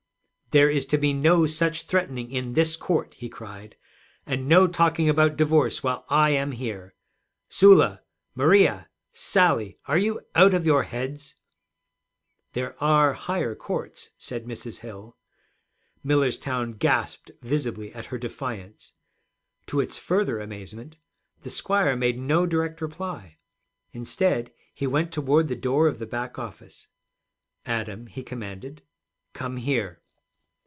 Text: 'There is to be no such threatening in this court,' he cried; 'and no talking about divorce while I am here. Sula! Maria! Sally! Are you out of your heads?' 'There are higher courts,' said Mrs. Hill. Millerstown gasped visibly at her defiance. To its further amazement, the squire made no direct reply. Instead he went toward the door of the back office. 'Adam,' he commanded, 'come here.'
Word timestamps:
'There 0.53 0.69
is 0.69 0.85
to 0.85 0.97
be 0.97 1.13
no 1.13 1.45
such 1.45 1.83
threatening 1.83 2.29
in 2.29 2.51
this 2.51 2.75
court,' 2.75 3.13
he 3.13 3.29
cried; 3.29 3.77
'and 4.25 4.49
no 4.49 4.67
talking 4.67 5.07
about 5.07 5.37
divorce 5.37 5.81
while 5.81 6.03
I 6.09 6.31
am 6.31 6.51
here. 6.51 6.93
Sula! 7.47 8.01
Maria! 8.35 8.89
Sally! 9.13 9.77
Are 9.85 9.97
you 9.97 10.19
out 10.35 10.53
of 10.53 10.65
your 10.65 10.83
heads?' 10.83 11.35
'There 12.51 12.75
are 12.83 13.13
higher 13.13 13.55
courts,' 13.55 14.09
said 14.17 14.43
Mrs. 14.43 14.79
Hill. 14.79 15.15
Millerstown 16.03 16.73
gasped 16.73 17.31
visibly 17.41 17.93
at 17.95 18.07
her 18.07 18.17
defiance. 18.17 18.91
To 19.67 19.79
its 19.79 19.95
further 19.95 20.41
amazement, 20.41 20.97
the 21.43 21.49
squire 21.49 21.95
made 21.95 22.19
no 22.19 22.45
direct 22.45 22.81
reply. 22.81 23.37
Instead 23.93 24.51
he 24.73 24.85
went 24.85 25.13
toward 25.13 25.47
the 25.47 25.55
door 25.55 25.87
of 25.87 25.97
the 25.97 26.05
back 26.05 26.37
office. 26.37 26.89
'Adam,' 27.65 28.07
he 28.07 28.21
commanded, 28.21 28.81
'come 29.33 29.55
here.' 29.55 29.99